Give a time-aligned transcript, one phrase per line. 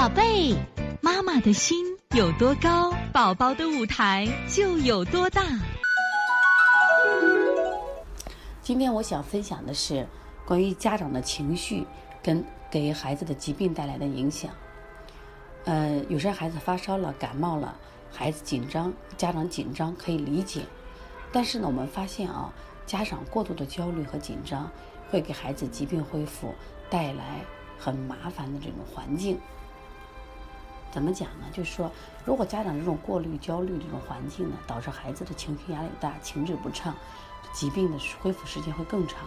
[0.00, 0.56] 宝贝，
[1.02, 1.84] 妈妈的心
[2.16, 5.42] 有多高，宝宝的舞台就有多大。
[8.62, 10.06] 今天我想分享的是
[10.46, 11.86] 关于家长的情绪
[12.22, 14.50] 跟给孩子的疾病带来的影响。
[15.66, 17.76] 呃，有些孩子发烧了、感冒了，
[18.10, 20.62] 孩子紧张，家长紧张可以理解。
[21.30, 22.50] 但是呢，我们发现啊，
[22.86, 24.66] 家长过度的焦虑和紧张，
[25.10, 26.54] 会给孩子疾病恢复
[26.88, 27.44] 带来
[27.78, 29.38] 很麻烦的这种环境。
[30.90, 31.46] 怎么讲呢？
[31.52, 31.90] 就是说，
[32.24, 36.94] 如果家长这种过滤、焦虑这种环境呢，导致孩子的情绪压力大、情志不畅，
[37.52, 39.20] 疾病的恢复时间会更长。